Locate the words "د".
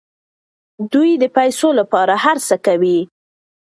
1.17-1.23